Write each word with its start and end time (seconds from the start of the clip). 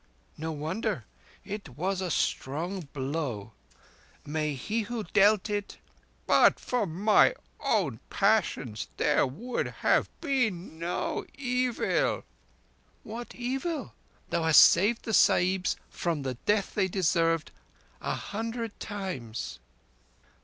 "No 0.35 0.51
wonder. 0.51 1.05
It 1.45 1.77
was 1.77 2.01
a 2.01 2.09
strong 2.09 2.87
blow. 2.91 3.53
May 4.25 4.55
he 4.55 4.81
who 4.81 5.03
dealt 5.03 5.47
it—" 5.47 5.77
"But 6.25 6.59
for 6.59 6.87
my 6.87 7.35
own 7.59 7.99
passions 8.09 8.87
there 8.97 9.27
would 9.27 9.67
have 9.85 10.09
been 10.19 10.79
no 10.79 11.27
evil." 11.35 12.23
"What 13.03 13.35
evil? 13.35 13.93
Thou 14.31 14.41
hast 14.41 14.65
saved 14.65 15.03
the 15.03 15.13
Sahibs 15.13 15.75
from 15.91 16.23
the 16.23 16.33
death 16.47 16.73
they 16.73 16.87
deserved 16.87 17.51
a 18.01 18.15
hundred 18.15 18.79
times." 18.79 19.59